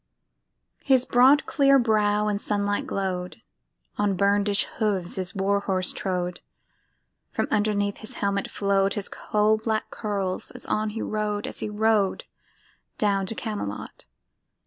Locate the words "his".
0.83-1.05, 5.15-5.35, 7.99-8.15, 8.95-9.07